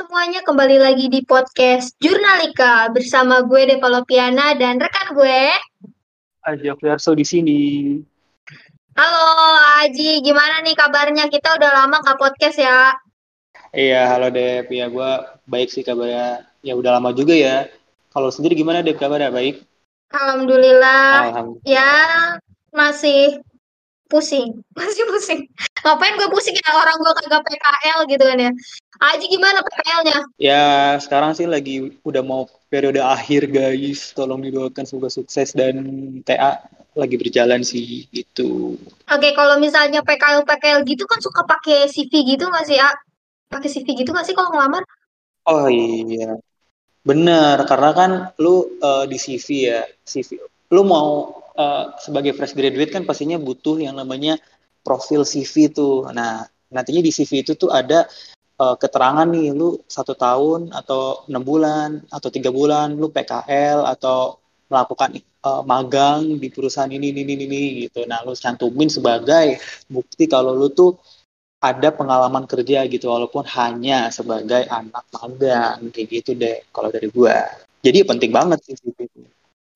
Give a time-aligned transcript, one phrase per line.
[0.00, 5.52] semuanya, kembali lagi di podcast Jurnalika bersama gue Deva Lopiana dan rekan gue.
[6.40, 7.60] Aji Afriarso di sini.
[8.96, 9.28] Halo
[9.84, 11.28] Aji, gimana nih kabarnya?
[11.28, 12.96] Kita udah lama nggak podcast ya?
[13.76, 14.72] Iya, halo Dev.
[14.72, 15.10] Ya, gue
[15.44, 16.48] baik sih kabarnya.
[16.64, 17.68] Ya udah lama juga ya.
[18.08, 19.28] Kalau sendiri gimana Dev kabarnya?
[19.28, 19.68] Baik?
[20.16, 21.28] Alhamdulillah.
[21.28, 21.68] Alhamdulillah.
[21.68, 21.92] Ya,
[22.72, 23.44] masih
[24.10, 24.60] pusing.
[24.76, 25.40] Masih pusing.
[25.86, 28.52] Ngapain gue pusing ya orang gue kagak PKL gitu kan ya.
[29.00, 30.18] Aji gimana PKL-nya?
[30.36, 34.12] Ya, sekarang sih lagi udah mau periode akhir guys.
[34.12, 35.80] Tolong didoakan semoga sukses dan
[36.26, 36.60] TA
[36.92, 38.76] lagi berjalan sih gitu.
[39.08, 42.92] Oke, kalau misalnya PKL PKL gitu kan suka pakai CV gitu nggak sih ya?
[43.48, 44.84] Pakai CV gitu nggak sih kalau ngelamar?
[45.48, 46.36] Oh iya,
[47.00, 47.56] bener.
[47.64, 50.36] Karena kan lu eh, di CV ya, CV.
[50.76, 54.38] Lu mau eh, sebagai fresh graduate kan pastinya butuh yang namanya
[54.86, 56.08] profil CV tuh.
[56.12, 58.06] Nah, nantinya di CV itu tuh ada
[58.60, 64.38] eh, keterangan nih, lu satu tahun atau enam bulan atau tiga bulan, lu PKL atau
[64.70, 68.04] melakukan eh, magang di perusahaan ini, ini, ini, ini gitu.
[68.06, 69.58] Nah, lu cantumin sebagai
[69.90, 70.96] bukti kalau lu tuh
[71.60, 77.36] ada pengalaman kerja gitu walaupun hanya sebagai anak magang kayak gitu deh kalau dari gua
[77.84, 79.20] jadi penting banget sih CV itu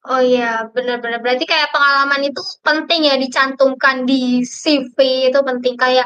[0.04, 1.24] Oh iya, benar-benar.
[1.24, 5.80] Berarti kayak pengalaman itu penting ya dicantumkan di CV itu penting.
[5.80, 6.04] Kayak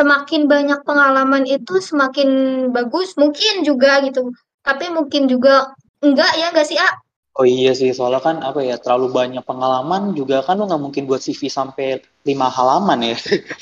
[0.00, 2.28] semakin banyak pengalaman itu semakin
[2.72, 4.32] bagus mungkin juga gitu.
[4.64, 6.88] Tapi mungkin juga enggak ya enggak sih, A?
[7.34, 11.04] oh iya sih soalnya kan apa ya terlalu banyak pengalaman juga kan lu nggak mungkin
[11.10, 13.16] buat CV sampai lima halaman ya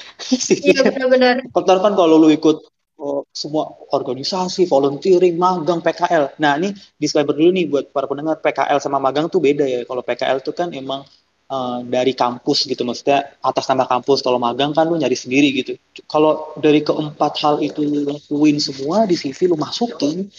[0.68, 1.36] Iya benar-benar.
[1.56, 2.68] Kan kalau lu ikut
[3.02, 6.38] oh, semua organisasi, volunteering, magang, PKL.
[6.38, 9.82] Nah, ini disclaimer dulu nih buat para pendengar, PKL sama magang tuh beda ya.
[9.82, 11.02] Kalau PKL tuh kan emang
[11.50, 14.22] eh, dari kampus gitu, maksudnya atas nama kampus.
[14.22, 15.74] Kalau magang kan lu nyari sendiri gitu.
[16.06, 20.30] Kalau dari keempat hal itu lu lakuin semua di CV lu masukin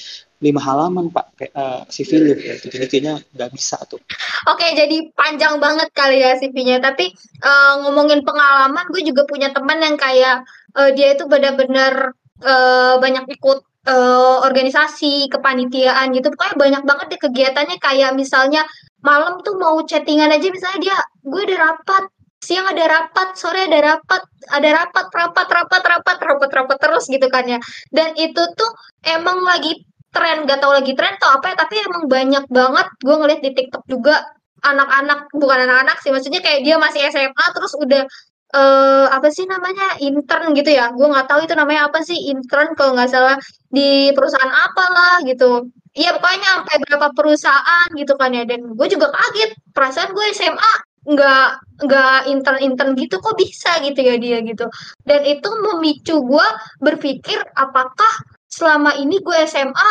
[0.43, 2.55] lima halaman pak kayak, eh, CV lu ya.
[2.63, 3.99] Jadi kayaknya nggak bisa tuh.
[4.43, 6.79] Oke, jadi panjang banget kali ya CV-nya.
[6.79, 7.11] Tapi
[7.43, 10.47] eh, ngomongin pengalaman, gue juga punya teman yang kayak
[10.79, 16.27] eh, dia itu benar-benar eh, banyak ikut eh, organisasi, kepanitiaan gitu.
[16.33, 18.63] Pokoknya banyak banget deh kegiatannya kayak misalnya
[19.03, 22.03] malam tuh mau chattingan aja misalnya dia, gue ada rapat,
[22.39, 24.21] siang ada rapat, sore ada rapat,
[24.51, 27.59] ada rapat, rapat, rapat, rapat, rapat, rapat terus gitu kan ya.
[27.91, 28.71] Dan itu tuh
[29.03, 29.83] emang lagi
[30.13, 33.51] tren, gak tau lagi tren atau apa ya, tapi emang banyak banget gue ngeliat di
[33.57, 34.23] TikTok juga
[34.63, 38.07] anak-anak bukan anak-anak sih maksudnya kayak dia masih SMA terus udah
[38.53, 39.97] eh apa sih namanya?
[39.97, 40.93] Intern gitu ya.
[40.93, 43.35] Gue nggak tahu itu namanya apa sih intern kalau nggak salah
[43.73, 45.67] di perusahaan apalah gitu.
[45.93, 48.43] Iya pokoknya sampai berapa perusahaan gitu kan ya.
[48.45, 49.51] Dan gue juga kaget.
[49.73, 51.47] Perasaan gue SMA nggak
[51.83, 54.69] nggak intern intern gitu kok bisa gitu ya dia gitu.
[55.03, 56.47] Dan itu memicu gue
[56.79, 58.13] berpikir apakah
[58.47, 59.89] selama ini gue SMA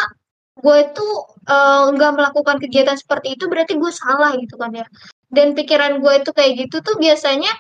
[0.62, 1.12] gue tuh
[1.50, 4.86] eh, nggak melakukan kegiatan seperti itu berarti gue salah gitu kan ya.
[5.32, 7.50] Dan pikiran gue itu kayak gitu tuh biasanya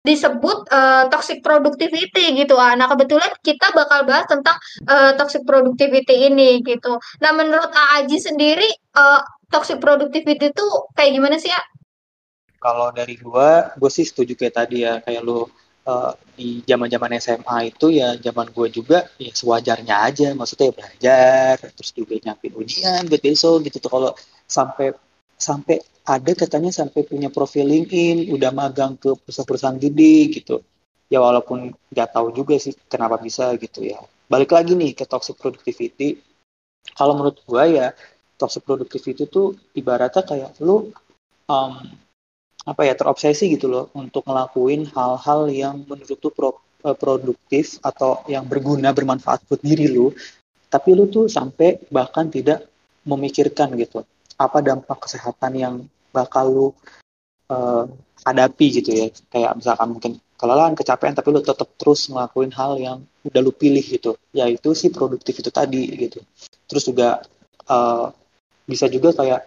[0.00, 2.72] disebut eh, toxic productivity gitu ah.
[2.72, 4.56] Nah kebetulan kita bakal bahas tentang
[4.88, 6.96] eh, toxic productivity ini gitu.
[7.20, 9.20] Nah menurut Aaji sendiri eh,
[9.52, 10.66] toxic productivity itu
[10.96, 11.60] kayak gimana sih ya?
[12.60, 15.48] Kalau dari gua, gue sih setuju kayak tadi ya, kayak lu
[15.88, 21.54] eh, di zaman-zaman SMA itu ya zaman gue juga ya sewajarnya aja, maksudnya ya belajar,
[21.76, 24.10] terus juga nyiapin ujian buat besok gitu tuh kalau
[24.44, 24.92] sampai
[25.40, 30.56] sampai ada katanya sampai punya profil LinkedIn, udah magang ke perusahaan-perusahaan gede gitu.
[31.10, 33.98] Ya walaupun nggak tahu juga sih kenapa bisa gitu ya.
[34.30, 36.20] Balik lagi nih ke toxic productivity.
[36.94, 37.86] Kalau menurut gua ya
[38.40, 40.88] toxic productivity itu ibaratnya kayak lu
[41.50, 41.72] um,
[42.64, 48.20] apa ya terobsesi gitu loh untuk ngelakuin hal-hal yang menurut tuh pro- eh, produktif atau
[48.28, 50.12] yang berguna bermanfaat buat diri lu
[50.70, 52.68] tapi lu tuh sampai bahkan tidak
[53.08, 54.04] memikirkan gitu
[54.36, 55.74] apa dampak kesehatan yang
[56.14, 56.68] bakal lu
[57.50, 57.84] eh,
[58.26, 59.06] hadapi gitu ya.
[59.32, 63.82] Kayak misalkan mungkin kelelahan kecapean tapi lu tetap terus ngelakuin hal yang udah lu pilih
[63.82, 64.16] gitu.
[64.34, 66.20] Yaitu si produktif itu tadi gitu.
[66.68, 67.22] Terus juga
[67.66, 68.06] eh,
[68.68, 69.40] bisa juga kayak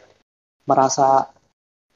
[0.67, 1.31] merasa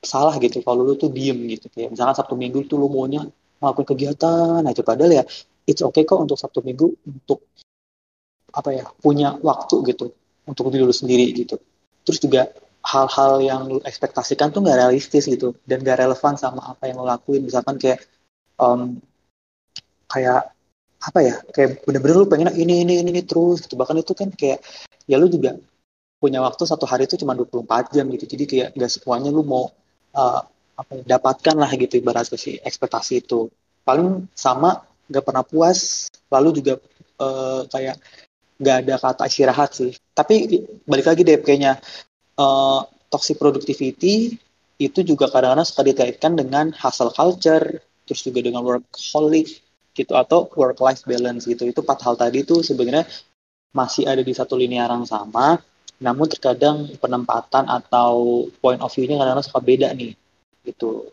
[0.04, 1.68] salah gitu kalau lu tuh diem gitu.
[1.74, 3.26] Kayak misalkan Sabtu Minggu tuh lu maunya
[3.60, 4.82] melakukan kegiatan aja.
[4.86, 5.24] Padahal ya
[5.68, 7.44] it's okay kok untuk Sabtu Minggu untuk
[8.54, 10.14] apa ya punya waktu gitu.
[10.48, 11.60] Untuk diri lu sendiri gitu.
[12.08, 12.48] Terus juga
[12.88, 17.06] hal-hal yang lu ekspektasikan tuh nggak realistis gitu dan gak relevan sama apa yang lu
[17.06, 17.44] lakuin.
[17.44, 18.00] Misalkan kayak
[18.64, 19.04] em,
[20.08, 20.56] kayak
[20.98, 23.76] apa ya kayak bener-bener lu pengen ini ini ini, ini terus gitu.
[23.76, 24.64] Bahkan itu kan kayak
[25.04, 25.60] ya lu juga
[26.18, 28.26] punya waktu satu hari itu cuma 24 jam gitu.
[28.26, 29.68] Jadi kayak nggak semuanya lu mau
[30.16, 30.42] uh,
[30.78, 33.52] apa ya, dapatkan lah gitu ibaratnya si ekspektasi itu.
[33.84, 34.80] Paling sama
[35.12, 36.80] nggak pernah puas lalu juga
[37.20, 38.00] uh, kayak
[38.58, 39.92] nggak ada kata istirahat sih.
[40.16, 41.78] Tapi balik lagi deh kayaknya
[42.38, 44.38] uh, toxic productivity
[44.78, 49.62] itu juga kadang-kadang suka dikaitkan dengan hustle culture, terus juga dengan workaholic
[49.98, 51.66] gitu atau work life balance gitu.
[51.66, 53.10] Itu empat hal tadi tuh sebenarnya
[53.74, 55.58] masih ada di satu lini yang sama,
[55.98, 60.14] namun terkadang penempatan atau point of view-nya kadang-kadang suka beda nih.
[60.62, 61.10] Gitu.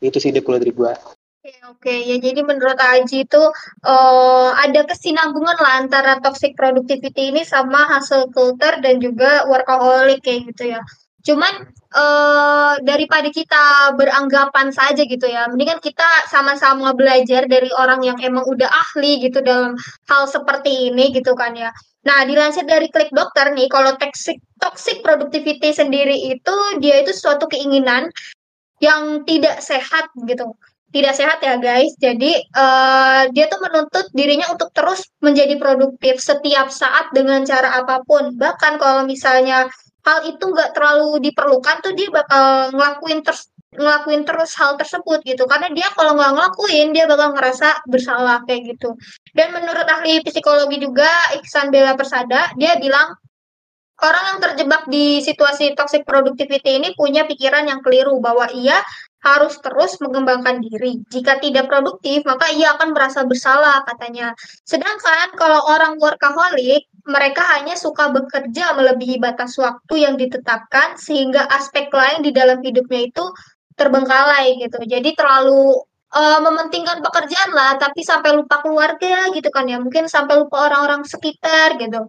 [0.00, 0.92] Itu sih deh kalau dari gua.
[1.40, 1.94] Oke, oke.
[2.04, 3.40] Ya, jadi menurut Aji itu
[3.88, 10.52] uh, ada kesinambungan lah antara toxic productivity ini sama hustle culture dan juga workaholic kayak
[10.52, 10.84] gitu ya.
[11.24, 11.64] Cuman
[11.96, 18.44] uh, daripada kita beranggapan saja gitu ya, mendingan kita sama-sama belajar dari orang yang emang
[18.44, 19.80] udah ahli gitu dalam
[20.12, 21.72] hal seperti ini gitu kan ya.
[22.04, 26.54] Nah, dilansir dari Klik Dokter nih, kalau toxic toxic productivity sendiri itu
[26.84, 28.12] dia itu suatu keinginan
[28.84, 30.52] yang tidak sehat gitu
[30.90, 31.94] tidak sehat ya guys.
[31.98, 38.02] Jadi uh, dia tuh menuntut dirinya untuk terus menjadi produktif setiap saat dengan cara apa
[38.02, 38.34] pun.
[38.34, 39.70] Bahkan kalau misalnya
[40.04, 45.46] hal itu nggak terlalu diperlukan tuh dia bakal ngelakuin terus ngelakuin terus hal tersebut gitu
[45.46, 48.98] karena dia kalau nggak ngelakuin dia bakal ngerasa bersalah kayak gitu
[49.38, 51.06] dan menurut ahli psikologi juga
[51.38, 53.14] Iksan Bella Persada dia bilang
[54.00, 58.80] orang yang terjebak di situasi toxic productivity ini punya pikiran yang keliru bahwa ia
[59.20, 61.04] harus terus mengembangkan diri.
[61.12, 64.32] Jika tidak produktif, maka ia akan merasa bersalah, katanya.
[64.64, 71.92] Sedangkan kalau orang workaholic, mereka hanya suka bekerja melebihi batas waktu yang ditetapkan, sehingga aspek
[71.92, 73.24] lain di dalam hidupnya itu
[73.76, 74.80] terbengkalai gitu.
[74.88, 75.84] Jadi terlalu
[76.16, 79.76] uh, mementingkan pekerjaan lah, tapi sampai lupa keluarga gitu kan ya.
[79.76, 82.08] Mungkin sampai lupa orang-orang sekitar gitu.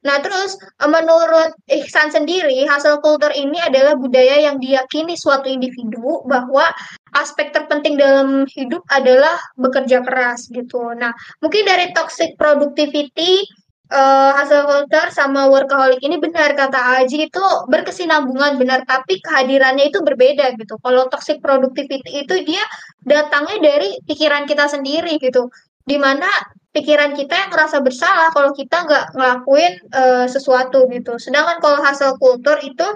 [0.00, 6.24] Nah, terus eh, menurut Ihsan sendiri, hasil kultur ini adalah budaya yang diyakini suatu individu
[6.24, 6.72] bahwa
[7.12, 10.96] aspek terpenting dalam hidup adalah bekerja keras gitu.
[10.96, 11.12] Nah,
[11.44, 13.44] mungkin dari toxic productivity
[13.92, 20.00] uh, hasil kultur sama workaholic ini benar kata Aji itu berkesinambungan benar, tapi kehadirannya itu
[20.00, 20.80] berbeda gitu.
[20.80, 22.62] Kalau toxic productivity itu dia
[23.04, 25.52] datangnya dari pikiran kita sendiri gitu,
[25.84, 26.30] di mana
[26.70, 31.18] pikiran kita yang merasa bersalah kalau kita nggak ngelakuin uh, sesuatu gitu.
[31.18, 32.86] Sedangkan kalau hasil kultur itu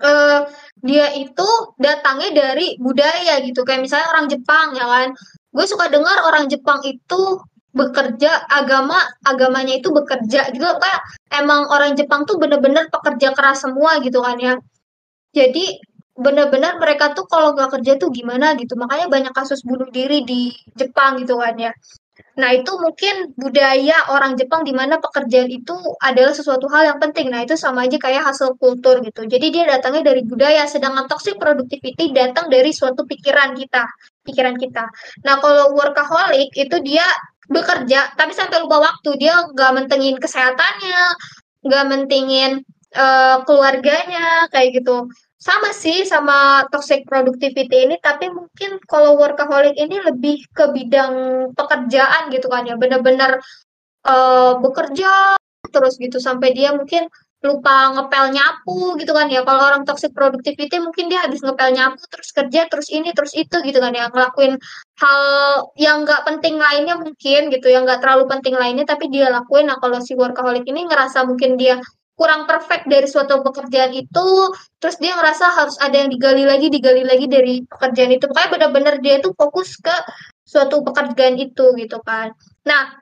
[0.00, 0.48] uh,
[0.80, 3.64] dia itu datangnya dari budaya gitu.
[3.68, 5.08] Kayak misalnya orang Jepang ya kan.
[5.52, 7.40] Gue suka dengar orang Jepang itu
[7.76, 8.96] bekerja agama
[9.28, 11.00] agamanya itu bekerja gitu kayak
[11.36, 14.56] emang orang Jepang tuh bener-bener pekerja keras semua gitu kan ya.
[15.36, 15.76] Jadi
[16.16, 18.72] benar-benar mereka tuh kalau nggak kerja tuh gimana gitu.
[18.80, 21.72] Makanya banyak kasus bunuh diri di Jepang gitu kan ya.
[22.36, 27.32] Nah, itu mungkin budaya orang Jepang di mana pekerjaan itu adalah sesuatu hal yang penting.
[27.32, 29.24] Nah, itu sama aja kayak hasil kultur gitu.
[29.24, 33.84] Jadi dia datangnya dari budaya, sedangkan toxic productivity datang dari suatu pikiran kita,
[34.24, 34.84] pikiran kita.
[35.24, 37.04] Nah, kalau workaholic itu dia
[37.48, 39.16] bekerja, tapi sampai lupa waktu.
[39.20, 41.02] Dia nggak mentingin kesehatannya,
[41.64, 42.64] nggak mentingin
[42.96, 45.08] uh, keluarganya, kayak gitu
[45.46, 51.14] sama sih sama toxic productivity ini tapi mungkin kalau workaholic ini lebih ke bidang
[51.54, 52.74] pekerjaan gitu kan ya.
[52.74, 53.38] Benar-benar
[54.10, 55.38] uh, bekerja
[55.70, 57.06] terus gitu sampai dia mungkin
[57.46, 59.46] lupa ngepel nyapu gitu kan ya.
[59.46, 63.56] Kalau orang toxic productivity mungkin dia habis ngepel nyapu terus kerja terus ini terus itu
[63.62, 64.10] gitu kan ya.
[64.10, 64.58] Ngelakuin
[64.98, 65.22] hal
[65.78, 69.70] yang nggak penting lainnya mungkin gitu yang nggak terlalu penting lainnya tapi dia lakuin.
[69.70, 71.78] Nah kalau si workaholic ini ngerasa mungkin dia
[72.16, 74.26] kurang perfect dari suatu pekerjaan itu
[74.80, 78.24] terus dia ngerasa harus ada yang digali lagi digali lagi dari pekerjaan itu.
[78.26, 79.92] Pokoknya benar-benar dia tuh fokus ke
[80.42, 82.32] suatu pekerjaan itu gitu kan.
[82.64, 82.96] Nah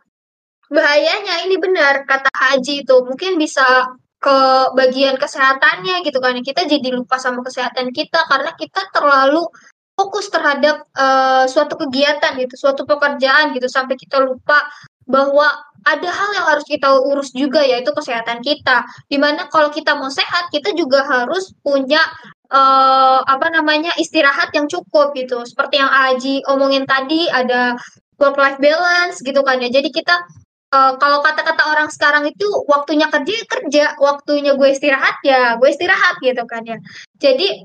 [0.67, 4.37] bahayanya ini benar kata Haji itu mungkin bisa ke
[4.75, 6.35] bagian kesehatannya gitu kan.
[6.43, 9.47] Kita jadi lupa sama kesehatan kita karena kita terlalu
[9.95, 14.67] fokus terhadap uh, suatu kegiatan gitu suatu pekerjaan gitu sampai kita lupa
[15.07, 15.47] bahwa
[15.85, 18.89] ada hal yang harus kita urus juga yaitu kesehatan kita.
[19.09, 22.01] Di mana kalau kita mau sehat kita juga harus punya
[22.49, 25.45] uh, apa namanya istirahat yang cukup gitu.
[25.45, 27.77] Seperti yang Aji omongin tadi ada
[28.17, 29.69] work life balance gitu kan ya.
[29.69, 30.25] Jadi kita
[30.73, 36.17] uh, kalau kata-kata orang sekarang itu waktunya kerja kerja, waktunya gue istirahat ya gue istirahat
[36.25, 36.81] gitu kan ya.
[37.21, 37.61] Jadi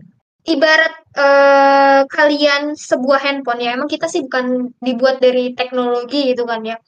[0.49, 6.63] ibarat uh, kalian sebuah handphone ya emang kita sih bukan dibuat dari teknologi gitu kan
[6.65, 6.79] ya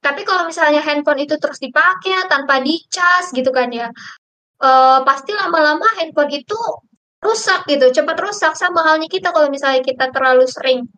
[0.00, 3.92] tapi kalau misalnya handphone itu terus dipakai tanpa dicas gitu kan ya,
[4.64, 6.56] uh, pasti lama-lama handphone itu
[7.20, 8.56] rusak gitu, cepat rusak.
[8.56, 10.88] Sama halnya kita kalau misalnya kita terlalu sering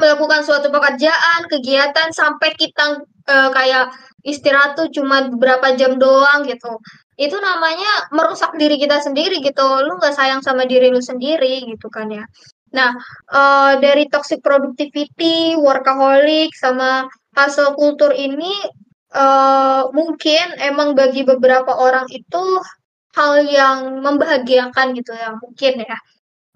[0.00, 3.92] melakukan suatu pekerjaan, kegiatan sampai kita uh, kayak
[4.24, 6.80] istirahat tuh cuma beberapa jam doang gitu.
[7.20, 9.66] Itu namanya merusak diri kita sendiri gitu.
[9.84, 12.24] Lu nggak sayang sama diri lu sendiri gitu kan ya.
[12.72, 12.96] Nah,
[13.28, 18.52] uh, dari toxic productivity, workaholic, sama hasil kultur ini
[19.12, 22.60] uh, mungkin emang bagi beberapa orang itu
[23.12, 25.98] hal yang membahagiakan gitu ya mungkin ya.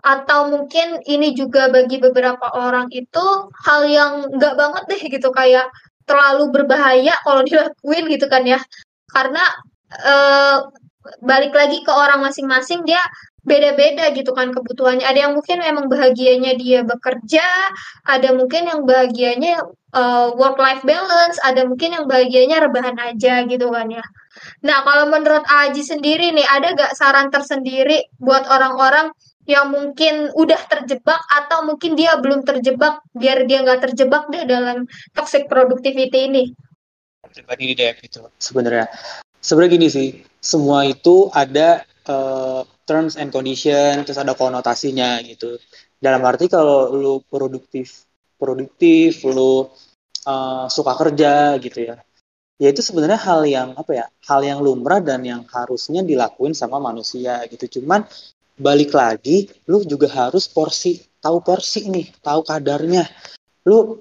[0.07, 3.25] Atau mungkin ini juga bagi beberapa orang itu
[3.67, 5.69] hal yang nggak banget deh gitu kayak
[6.07, 8.61] terlalu berbahaya kalau dilakuin gitu kan ya.
[9.11, 9.45] Karena
[10.05, 10.69] uh,
[11.23, 13.01] balik lagi ke orang masing-masing dia
[13.47, 15.07] beda-beda gitu kan kebutuhannya.
[15.07, 17.47] Ada yang mungkin memang bahagianya dia bekerja,
[18.03, 19.63] ada mungkin yang bahagianya
[19.95, 24.05] uh, work life balance, ada mungkin yang bahagianya rebahan aja gitu kan ya.
[24.67, 29.15] Nah, kalau menurut Aji sendiri nih, ada gak saran tersendiri buat orang-orang
[29.47, 34.91] yang mungkin udah terjebak atau mungkin dia belum terjebak biar dia nggak terjebak deh dalam
[35.15, 36.45] toxic productivity ini?
[37.31, 38.91] Pribadi deh gitu sebenarnya.
[39.39, 40.09] Sebenarnya gini sih,
[40.43, 45.59] semua itu ada uh, terms and condition terus ada konotasinya gitu.
[45.97, 49.67] Dalam arti kalau lu produktif produktif lu
[50.27, 51.97] uh, suka kerja gitu ya.
[52.57, 56.81] Ya itu sebenarnya hal yang apa ya hal yang lumrah dan yang harusnya dilakuin sama
[56.81, 57.81] manusia gitu.
[57.81, 58.09] Cuman
[58.57, 63.05] balik lagi lu juga harus porsi tahu porsi nih tahu kadarnya.
[63.69, 64.01] Lu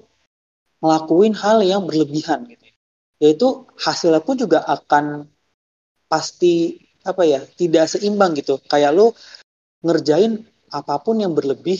[0.80, 2.64] ngelakuin hal yang berlebihan gitu.
[3.20, 5.28] Yaitu hasilnya pun juga akan
[6.08, 8.58] pasti apa ya tidak seimbang gitu.
[8.66, 9.14] Kayak lu
[9.86, 10.42] ngerjain
[10.74, 11.78] apa pun yang berlebih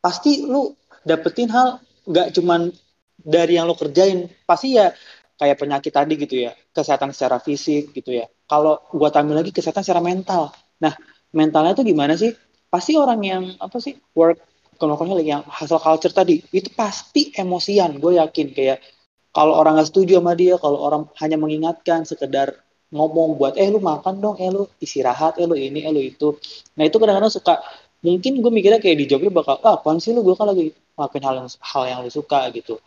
[0.00, 0.72] pasti lu
[1.04, 2.72] dapetin hal nggak cuman
[3.20, 4.32] dari yang lu kerjain.
[4.48, 4.90] Pasti ya
[5.36, 8.26] kayak penyakit tadi gitu ya kesehatan secara fisik gitu ya.
[8.48, 10.50] Kalau gua tampil lagi kesehatan secara mental.
[10.80, 10.96] Nah
[11.36, 12.32] mentalnya tuh gimana sih?
[12.72, 14.40] Pasti orang yang apa sih work
[14.76, 18.52] kalau yang hasil culture tadi itu pasti emosian gue yakin.
[18.52, 18.84] Kayak
[19.32, 22.56] kalau orang nggak setuju sama dia kalau orang hanya mengingatkan sekedar
[22.94, 26.38] ngomong buat eh lu makan dong eh lu istirahat eh lu ini eh lu itu.
[26.78, 27.58] Nah itu kadang-kadang suka
[28.04, 30.22] mungkin gue mikirnya kayak di jawabnya bakal ah apaan sih lu?
[30.22, 32.78] Gue kan lagi ngelakuin hal yang hal yang lu suka gitu.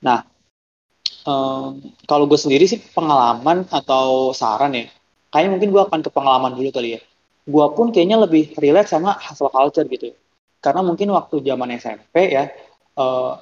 [0.00, 0.24] Nah
[1.28, 4.88] um, kalau gue sendiri sih pengalaman atau saran ya
[5.32, 7.00] kayaknya mungkin gue akan ke pengalaman dulu kali ya.
[7.44, 10.14] Gue pun kayaknya lebih relax sama hasil culture gitu.
[10.62, 12.48] Karena mungkin waktu zaman SMP ya
[12.96, 13.34] uh,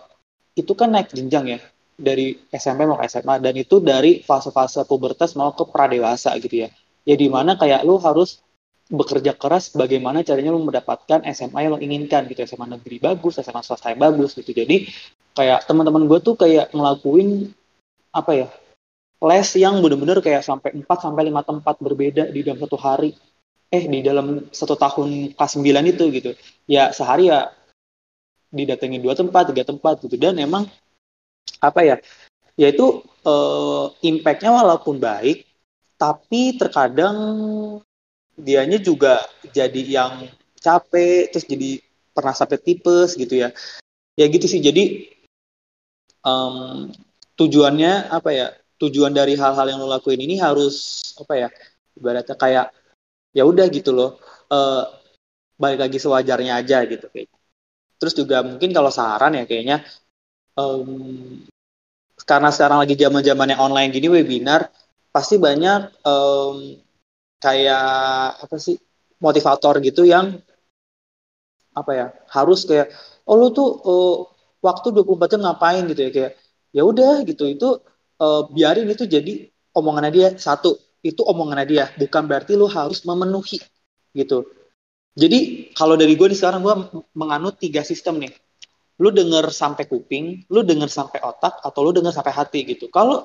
[0.57, 1.61] itu kan naik jenjang ya
[2.01, 6.69] dari SMP mau ke SMA dan itu dari fase-fase pubertas mau ke pradewasa gitu ya.
[7.05, 8.41] Ya di mana kayak lu harus
[8.91, 12.43] bekerja keras bagaimana caranya lu mendapatkan SMA yang lo inginkan gitu.
[12.43, 14.51] SMA negeri bagus SMA swasta yang bagus gitu.
[14.51, 14.91] Jadi
[15.37, 17.55] kayak teman-teman gue tuh kayak ngelakuin
[18.11, 18.49] apa ya
[19.21, 23.13] les yang bener-bener kayak sampai 4 sampai lima tempat berbeda di dalam satu hari.
[23.71, 26.31] Eh di dalam satu tahun kelas 9 itu gitu.
[26.67, 27.55] Ya sehari ya
[28.51, 30.19] didatengin dua tempat tiga tempat gitu.
[30.19, 30.67] Dan emang
[31.61, 31.97] apa ya
[32.57, 35.49] yaitu uh, impactnya walaupun baik
[36.01, 37.17] tapi terkadang
[38.37, 39.21] dianya juga
[39.53, 40.13] jadi yang
[40.57, 41.81] capek terus jadi
[42.17, 43.53] pernah sampai tipes gitu ya.
[44.17, 45.09] Ya gitu sih jadi
[46.25, 46.93] um,
[47.37, 48.47] tujuannya apa ya
[48.81, 51.49] tujuan dari hal-hal yang lo lakuin ini harus apa ya
[51.97, 52.67] ibaratnya kayak
[53.33, 54.21] ya udah gitu loh
[54.53, 54.85] uh,
[55.57, 57.33] balik lagi sewajarnya aja gitu kayak.
[58.01, 59.85] Terus juga mungkin kalau saran ya kayaknya
[60.57, 61.45] um,
[62.29, 64.69] karena sekarang lagi zaman zamannya online gini webinar
[65.11, 66.79] pasti banyak um,
[67.41, 67.87] kayak
[68.45, 68.77] apa sih
[69.21, 70.39] motivator gitu yang
[71.75, 72.91] apa ya harus kayak
[73.29, 74.17] oh lu tuh uh,
[74.61, 75.85] waktu 24 jam ngapain?
[75.89, 76.33] gitu ya kayak
[76.77, 77.45] ya udah gitu.
[77.49, 77.69] Itu
[78.21, 80.29] uh, biarin itu jadi omongannya dia.
[80.37, 83.59] Satu itu omongannya dia bukan berarti lu harus memenuhi
[84.13, 84.47] gitu.
[85.17, 86.75] Jadi kalau dari gue nih sekarang gue
[87.19, 88.33] menganut tiga sistem nih
[89.01, 92.93] lu denger sampai kuping, lu denger sampai otak, atau lu denger sampai hati gitu.
[92.93, 93.25] Kalau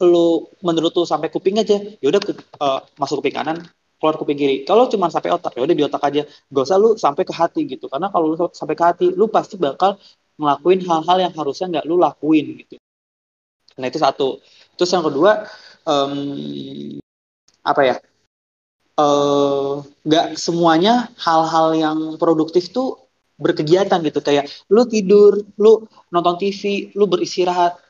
[0.00, 2.20] lu menurut lu sampai kuping aja, ya udah
[2.56, 3.60] uh, masuk kuping kanan,
[4.00, 4.56] keluar kuping kiri.
[4.64, 6.24] Kalau cuma sampai otak, ya udah di otak aja.
[6.24, 7.86] Gak usah lu sampai ke hati gitu.
[7.92, 10.00] Karena kalau lu sampai ke hati, lu pasti bakal
[10.40, 12.80] ngelakuin hal-hal yang harusnya nggak lu lakuin gitu.
[13.76, 14.40] Nah itu satu.
[14.80, 15.44] Terus yang kedua,
[15.84, 16.96] um,
[17.60, 17.96] apa ya?
[19.00, 19.72] Eh,
[20.08, 23.09] nggak uh, semuanya hal-hal yang produktif tuh
[23.40, 27.80] berkegiatan gitu kayak lu tidur, lu nonton TV, lu beristirahat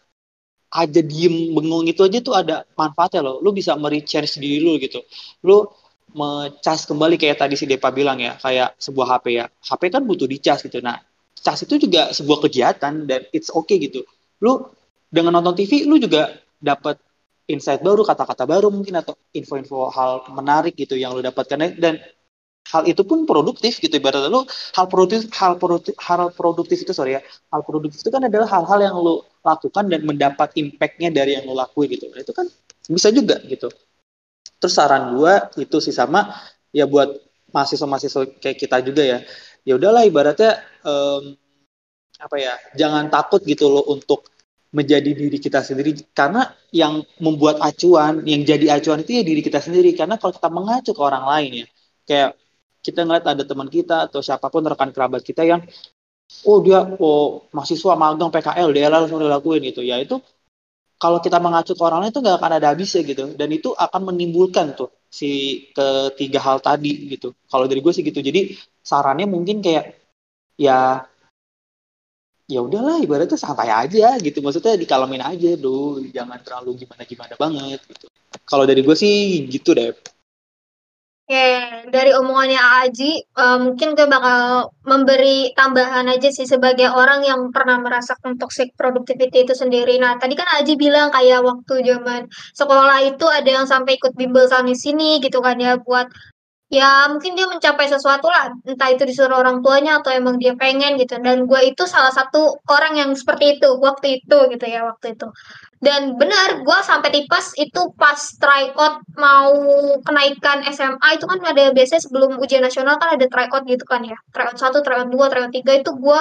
[0.71, 3.37] aja diem bengong itu aja tuh ada manfaatnya loh.
[3.43, 5.03] Lu bisa merecharge diri lu gitu.
[5.43, 5.67] Lu
[6.15, 9.45] mecas kembali kayak tadi si Depa bilang ya, kayak sebuah HP ya.
[9.51, 10.79] HP kan butuh dicas gitu.
[10.79, 11.03] Nah,
[11.43, 14.07] cas itu juga sebuah kegiatan dan it's okay gitu.
[14.39, 14.71] Lu
[15.11, 16.31] dengan nonton TV lu juga
[16.63, 17.03] dapat
[17.51, 21.99] insight baru, kata-kata baru mungkin atau info-info hal menarik gitu yang lu dapatkan dan
[22.71, 24.47] hal itu pun produktif gitu ibaratnya lu
[24.77, 28.79] hal produktif hal produktif hal produktif itu sorry ya hal produktif itu kan adalah hal-hal
[28.79, 32.13] yang lu lakukan dan mendapat impactnya dari yang lu lakuin gitu.
[32.13, 32.47] Nah, itu kan
[32.87, 33.69] bisa juga gitu.
[34.61, 36.29] Terus saran gua itu sih sama
[36.71, 37.09] ya buat
[37.51, 39.19] mahasiswa-mahasiswa kayak kita juga ya
[39.65, 41.35] ya udahlah ibaratnya um,
[42.21, 44.29] apa ya jangan takut gitu loh untuk
[44.71, 45.97] menjadi diri kita sendiri.
[46.13, 49.97] Karena yang membuat acuan yang jadi acuan itu ya diri kita sendiri.
[49.97, 51.67] Karena kalau kita mengacu ke orang lain ya
[52.05, 52.31] kayak
[52.81, 55.61] kita ngeliat ada teman kita atau siapa pun rekan kerabat kita yang
[56.49, 59.85] oh dia oh mahasiswa magang PKL dia langsung dilakuin gitu.
[59.85, 60.19] Ya itu
[61.01, 63.25] kalau kita mengacu ke orang lain itu nggak akan ada habisnya gitu.
[63.37, 67.33] Dan itu akan menimbulkan tuh si ketiga hal tadi gitu.
[67.49, 68.21] Kalau dari gue sih gitu.
[68.21, 68.53] Jadi
[68.85, 69.97] sarannya mungkin kayak
[70.61, 71.01] ya
[72.51, 74.45] ya udahlah ibaratnya santai aja gitu.
[74.45, 78.07] Maksudnya dikalamin aja dulu jangan terlalu gimana gimana banget gitu.
[78.45, 79.97] Kalau dari gue sih gitu deh
[81.31, 81.47] Oke,
[81.95, 87.79] dari omongannya Aji, uh, mungkin gue bakal memberi tambahan aja sih sebagai orang yang pernah
[87.79, 89.95] merasakan toxic productivity itu sendiri.
[90.03, 94.51] Nah, tadi kan Aji bilang kayak waktu zaman sekolah itu ada yang sampai ikut bimbel
[94.51, 96.11] sana sini gitu kan ya buat
[96.71, 98.55] ya mungkin dia mencapai sesuatu lah.
[98.63, 101.19] Entah itu disuruh orang tuanya atau emang dia pengen gitu.
[101.19, 105.27] Dan gue itu salah satu orang yang seperti itu waktu itu gitu ya waktu itu.
[105.83, 109.51] Dan benar gue sampai tipes itu pas tryout mau
[110.07, 114.17] kenaikan SMA itu kan ada biasanya sebelum ujian nasional kan ada tryout gitu kan ya.
[114.31, 116.21] Tryout satu tryout dua tryout tiga itu gue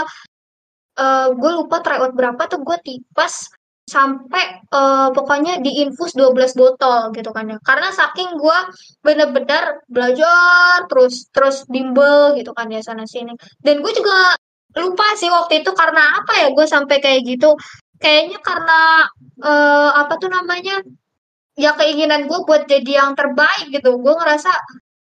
[0.97, 2.65] uh, gue lupa tryout berapa tuh.
[2.65, 3.53] Gue tipes
[3.89, 7.57] sampai uh, pokoknya diinfus 12 botol gitu kan ya.
[7.65, 8.59] Karena saking gue
[9.01, 13.33] bener-bener belajar terus terus bimbel gitu kan ya sana sini.
[13.57, 14.37] Dan gue juga
[14.77, 17.57] lupa sih waktu itu karena apa ya gue sampai kayak gitu.
[17.97, 18.81] Kayaknya karena
[19.41, 20.85] uh, apa tuh namanya
[21.57, 23.97] ya keinginan gue buat jadi yang terbaik gitu.
[23.97, 24.53] Gue ngerasa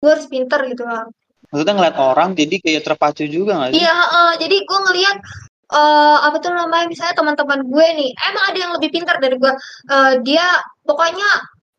[0.04, 1.08] gue harus pinter gitu lah.
[1.48, 3.86] Maksudnya ngeliat orang jadi kayak terpacu juga gak sih?
[3.86, 5.18] Iya, uh, jadi gue ngeliat
[5.70, 6.86] uh, apa tuh namanya?
[6.90, 9.52] Misalnya teman-teman gue nih emang ada yang lebih pintar dari gue
[9.90, 10.44] uh, dia
[10.84, 11.28] pokoknya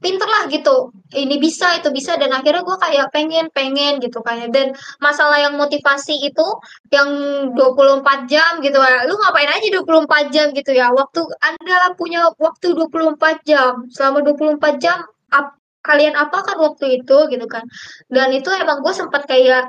[0.06, 0.94] pinter lah gitu.
[1.16, 2.14] Ini bisa itu bisa.
[2.22, 6.48] Dan akhirnya gue kayak pengen pengen gitu kayak dan masalah yang motivasi itu
[6.94, 7.10] yang
[7.58, 8.78] 24 jam gitu.
[8.78, 10.94] Ya lu ngapain aja 24 jam gitu ya?
[10.94, 13.90] Waktu anda punya waktu 24 jam.
[13.90, 15.02] Selama 24 jam
[15.34, 17.66] ap, kalian apakan waktu itu gitu kan.
[18.12, 19.66] Dan itu emang gue sempat kayak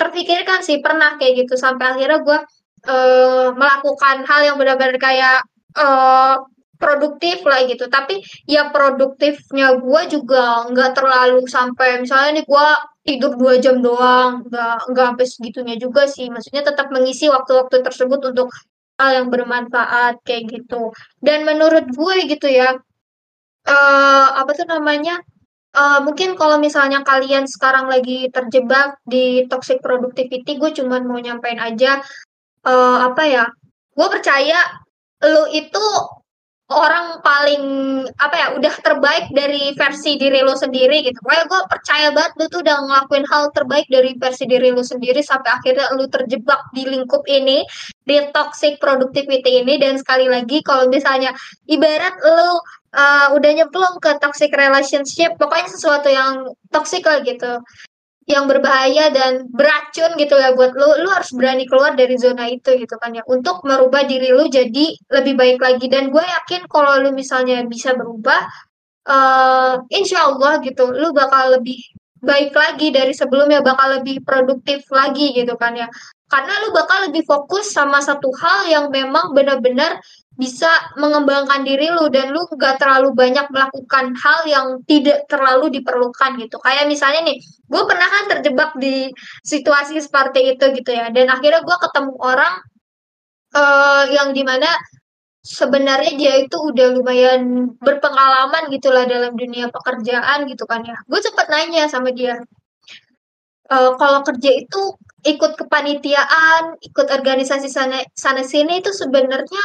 [0.00, 1.60] terpikirkan sih pernah kayak gitu.
[1.60, 2.38] Sampai akhirnya gue
[2.88, 5.40] uh, melakukan hal yang benar-benar kayak
[5.76, 6.40] uh,
[6.76, 7.88] produktif lah gitu.
[7.88, 12.66] Tapi ya produktifnya gue juga nggak terlalu sampai misalnya nih gue
[13.04, 16.28] tidur dua jam doang nggak nggak sampai segitunya juga sih.
[16.28, 18.48] Maksudnya tetap mengisi waktu-waktu tersebut untuk
[19.00, 20.92] hal yang bermanfaat kayak gitu.
[21.24, 22.78] Dan menurut gue gitu ya
[23.68, 25.20] uh, apa tuh namanya
[25.74, 31.58] uh, mungkin kalau misalnya kalian sekarang lagi terjebak di toxic productivity gue cuma mau nyampein
[31.58, 32.00] aja
[32.64, 33.44] uh, apa ya?
[33.94, 34.58] Gue percaya
[35.22, 35.84] lu itu
[36.72, 37.64] orang paling
[38.16, 41.20] apa ya udah terbaik dari versi diri lo sendiri gitu.
[41.20, 45.20] Kayak gue percaya banget lu tuh udah ngelakuin hal terbaik dari versi diri lo sendiri
[45.20, 47.62] sampai akhirnya lu terjebak di lingkup ini,
[48.08, 49.76] di toxic productivity ini.
[49.76, 51.36] Dan sekali lagi kalau misalnya
[51.68, 52.58] ibarat lu
[52.96, 57.60] uh, udah nyemplung ke toxic relationship, pokoknya sesuatu yang toxic lah gitu
[58.24, 62.72] yang berbahaya dan beracun gitu ya buat lu lu harus berani keluar dari zona itu
[62.80, 65.86] gitu kan ya untuk merubah diri lu jadi lebih baik lagi.
[65.92, 68.48] Dan gue yakin kalau lu misalnya bisa berubah
[69.08, 71.76] uh, insya Allah gitu lu bakal lebih
[72.24, 75.88] baik lagi dari sebelumnya bakal lebih produktif lagi gitu kan ya.
[76.24, 80.00] Karena lu bakal lebih fokus sama satu hal yang memang benar-benar
[80.34, 80.66] bisa
[80.98, 86.58] mengembangkan diri lu dan lu gak terlalu banyak melakukan hal yang tidak terlalu diperlukan gitu.
[86.58, 89.14] Kayak misalnya nih, gue pernah kan terjebak di
[89.46, 91.14] situasi seperti itu gitu ya.
[91.14, 92.54] Dan akhirnya gue ketemu orang
[93.54, 94.66] uh, yang di mana
[95.44, 100.96] sebenarnya dia itu udah lumayan berpengalaman gitulah dalam dunia pekerjaan gitu kan ya.
[101.04, 102.40] Gue sempat nanya sama dia,
[103.68, 104.80] e, kalau kerja itu
[105.20, 109.64] ikut kepanitiaan, ikut organisasi sana sana sini itu sebenarnya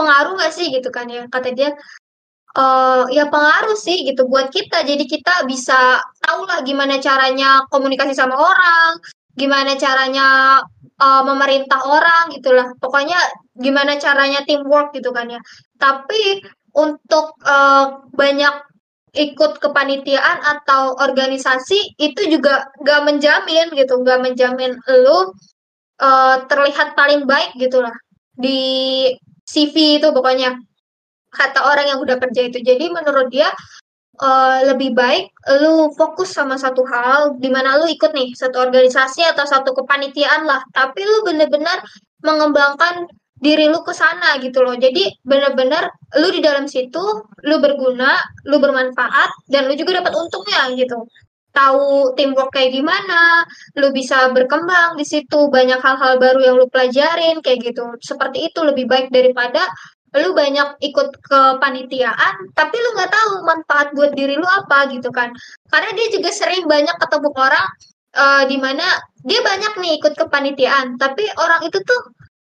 [0.00, 1.28] pengaruh gak sih gitu kan ya?
[1.28, 1.76] Kata dia
[2.56, 4.88] uh, ya pengaruh sih gitu buat kita.
[4.88, 8.96] Jadi kita bisa tahu lah gimana caranya komunikasi sama orang
[9.38, 10.58] gimana caranya
[10.98, 13.16] uh, memerintah orang gitulah pokoknya
[13.56, 15.40] gimana caranya teamwork gitu kan ya.
[15.78, 16.42] Tapi
[16.74, 18.54] untuk uh, banyak
[19.10, 24.02] ikut kepanitiaan atau organisasi itu juga gak menjamin gitu.
[24.06, 25.34] Gak menjamin lu
[25.98, 27.94] uh, terlihat paling baik gitulah
[28.38, 29.10] di
[29.50, 30.54] CV itu pokoknya
[31.34, 32.62] kata orang yang udah kerja itu.
[32.62, 33.50] Jadi menurut dia
[34.22, 39.26] uh, lebih baik lu fokus sama satu hal di mana lu ikut nih satu organisasi
[39.26, 41.82] atau satu kepanitiaan lah, tapi lu bener-bener
[42.22, 43.10] mengembangkan
[43.40, 44.76] diri lu ke sana gitu loh.
[44.78, 47.02] Jadi bener-bener lu di dalam situ
[47.42, 51.08] lu berguna, lu bermanfaat dan lu juga dapat untungnya gitu
[51.50, 53.46] tahu teamwork kayak gimana,
[53.78, 57.84] lu bisa berkembang di situ, banyak hal-hal baru yang lu pelajarin kayak gitu.
[58.02, 59.66] Seperti itu lebih baik daripada
[60.18, 65.14] lu banyak ikut ke panitiaan tapi lu nggak tahu manfaat buat diri lu apa gitu
[65.14, 65.30] kan
[65.70, 67.66] karena dia juga sering banyak ketemu orang
[68.18, 68.82] uh, di mana
[69.22, 72.00] dia banyak nih ikut ke panitiaan tapi orang itu tuh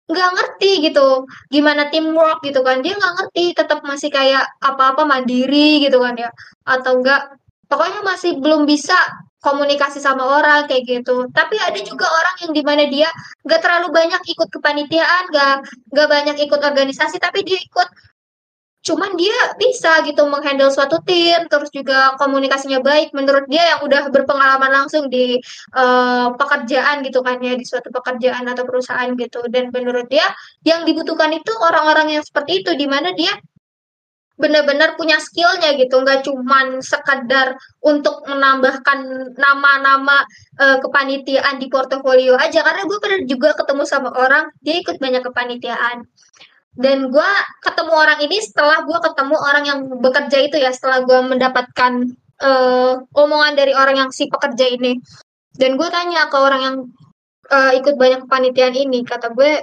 [0.05, 5.81] nggak ngerti gitu gimana teamwork gitu kan dia nggak ngerti tetap masih kayak apa-apa mandiri
[5.81, 6.29] gitu kan ya
[6.69, 7.33] atau enggak
[7.75, 8.95] pokoknya masih belum bisa
[9.43, 11.27] komunikasi sama orang kayak gitu.
[11.35, 13.11] Tapi ada juga orang yang di mana dia
[13.43, 17.89] gak terlalu banyak ikut kepanitiaan, gak gak banyak ikut organisasi, tapi dia ikut.
[18.85, 23.17] Cuman dia bisa gitu menghandle suatu tim terus juga komunikasinya baik.
[23.17, 25.41] Menurut dia yang udah berpengalaman langsung di
[25.73, 29.41] uh, pekerjaan gitu kan ya di suatu pekerjaan atau perusahaan gitu.
[29.49, 30.25] Dan menurut dia
[30.69, 33.33] yang dibutuhkan itu orang-orang yang seperti itu di mana dia
[34.35, 36.03] benar-benar punya skillnya gitu.
[36.03, 40.27] Nggak cuman sekedar untuk menambahkan nama-nama
[40.59, 42.67] uh, kepanitiaan di portofolio aja.
[42.67, 46.07] Karena gue pernah juga ketemu sama orang dia ikut banyak kepanitiaan.
[46.75, 47.31] Dan gue
[47.63, 51.93] ketemu orang ini setelah gue ketemu orang yang bekerja itu ya setelah gue mendapatkan
[52.43, 54.99] uh, omongan dari orang yang si pekerja ini.
[55.55, 56.77] Dan gue tanya ke orang yang
[57.55, 59.07] uh, ikut banyak kepanitiaan ini.
[59.07, 59.63] Kata gue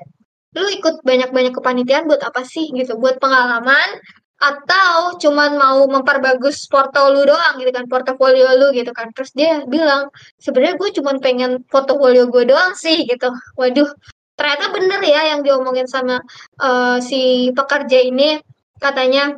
[0.55, 2.71] lu ikut banyak-banyak kepanitiaan buat apa sih?
[2.71, 2.95] Gitu.
[2.95, 3.99] Buat pengalaman
[4.41, 9.13] atau cuman mau memperbagus porto lu doang gitu kan portofolio lu gitu kan.
[9.13, 10.09] Terus dia bilang
[10.41, 13.29] sebenarnya gue cuman pengen portofolio gue doang sih gitu.
[13.53, 13.89] Waduh
[14.33, 16.25] ternyata bener ya yang diomongin sama
[16.57, 18.41] uh, si pekerja ini.
[18.81, 19.37] Katanya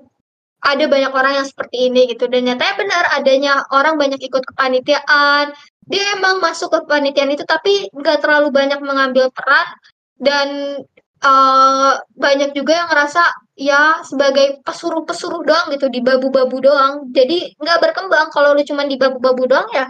[0.64, 2.32] ada banyak orang yang seperti ini gitu.
[2.32, 5.52] Dan nyatanya benar adanya orang banyak ikut kepanitiaan.
[5.84, 9.68] Dia emang masuk ke kepanitiaan itu tapi nggak terlalu banyak mengambil peran.
[10.16, 10.80] Dan
[11.24, 13.24] uh, banyak juga yang ngerasa
[13.56, 17.10] ya sebagai pesuruh-pesuruh doang gitu di babu-babu doang.
[17.16, 18.30] Jadi nggak berkembang.
[18.30, 19.88] Kalau lu cuma di babu-babu doang ya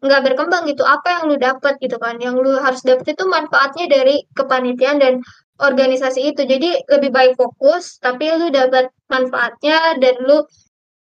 [0.00, 0.86] nggak berkembang gitu.
[0.86, 2.16] Apa yang lu dapat gitu kan?
[2.22, 5.14] Yang lu harus dapat itu manfaatnya dari kepanitiaan dan
[5.60, 6.46] organisasi itu.
[6.46, 10.46] Jadi lebih baik fokus tapi lu dapat manfaatnya dan lu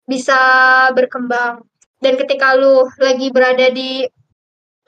[0.10, 0.40] bisa
[0.98, 1.62] berkembang.
[2.00, 4.08] Dan ketika lu lagi berada di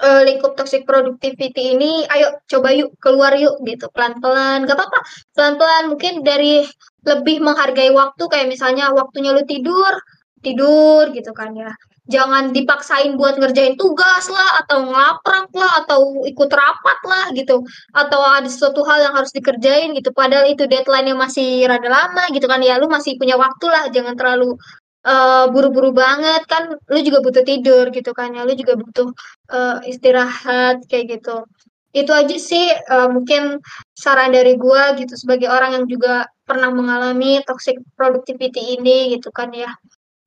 [0.02, 3.88] uh, lingkup toxic productivity ini ayo coba yuk keluar yuk gitu.
[3.94, 5.00] Pelan-pelan gak apa-apa.
[5.38, 6.66] Pelan-pelan mungkin dari
[7.06, 9.94] lebih menghargai waktu kayak misalnya waktunya lu tidur
[10.42, 11.72] tidur gitu kan ya.
[12.10, 17.64] Jangan dipaksain buat ngerjain tugas lah atau ngelaprak lah atau ikut rapat lah gitu.
[17.94, 20.10] Atau ada sesuatu hal yang harus dikerjain gitu.
[20.12, 22.82] Padahal itu deadline-nya masih rada lama gitu kan ya.
[22.82, 24.58] Lu masih punya waktu lah jangan terlalu
[25.06, 26.46] uh, buru-buru banget.
[26.48, 28.44] Kan lu juga butuh tidur gitu kan ya.
[28.44, 29.10] Lu juga butuh
[29.52, 31.46] uh, istirahat kayak gitu.
[31.92, 33.60] Itu aja sih uh, mungkin
[33.94, 35.14] saran dari gue gitu.
[35.18, 39.72] Sebagai orang yang juga pernah mengalami toxic productivity ini gitu kan ya.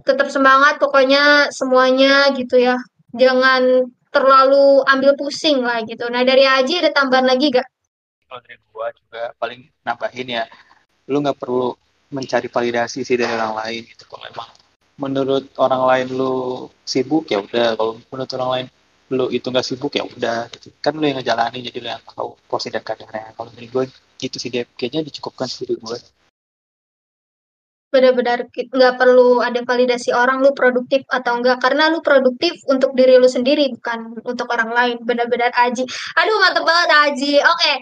[0.05, 2.77] Tetap semangat pokoknya semuanya gitu ya.
[3.17, 6.07] Jangan terlalu ambil pusing lah gitu.
[6.13, 7.67] Nah dari Aji ada tambahan lagi gak?
[8.35, 10.45] kalau dari gue juga paling nambahin ya
[11.07, 11.71] lu nggak perlu
[12.11, 14.11] mencari validasi sih dari orang lain gitu.
[14.11, 14.51] Kalau memang
[14.95, 16.35] menurut orang lain lu
[16.87, 17.75] sibuk ya udah.
[17.79, 18.67] Kalau menurut orang lain
[19.13, 20.51] lu itu nggak sibuk ya udah.
[20.55, 23.35] Gitu kan lu yang ngejalanin jadi lu yang tahu porsi dan kadarnya.
[23.35, 23.85] Kalau dari gue
[24.19, 25.99] gitu sih dia kayaknya dicukupkan sih gue
[27.95, 33.23] benar-benar nggak perlu ada validasi orang lu produktif atau enggak karena lu produktif untuk diri
[33.23, 34.97] lu sendiri bukan untuk orang lain.
[35.07, 35.87] Benar-benar Aji.
[36.19, 37.39] Aduh mantep banget Aji.
[37.39, 37.73] Oke.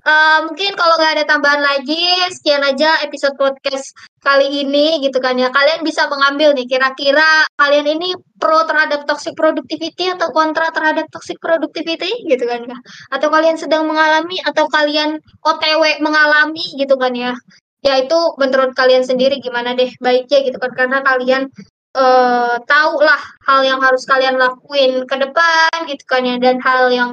[0.00, 2.00] Uh, mungkin kalau nggak ada tambahan lagi,
[2.32, 3.92] sekian aja episode podcast
[4.24, 5.52] kali ini gitu kan ya.
[5.52, 11.36] Kalian bisa mengambil nih kira-kira kalian ini pro terhadap toxic productivity atau kontra terhadap toxic
[11.36, 12.78] productivity gitu kan ya.
[13.12, 17.36] Atau kalian sedang mengalami atau kalian OTW mengalami gitu kan ya.
[17.80, 21.48] Ya itu menurut kalian sendiri gimana deh baiknya gitu kan karena kalian
[21.96, 26.92] uh, tahu lah hal yang harus kalian lakuin ke depan gitu kan ya dan hal
[26.92, 27.10] yang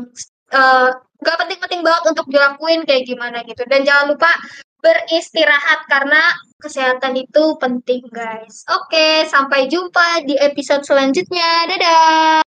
[0.54, 0.91] uh,
[1.22, 3.64] gak penting-penting banget untuk dilakuin kayak gimana gitu.
[3.66, 4.30] Dan jangan lupa
[4.82, 6.22] beristirahat karena
[6.62, 8.64] kesehatan itu penting guys.
[8.70, 11.68] Oke, sampai jumpa di episode selanjutnya.
[11.70, 12.47] Dadah!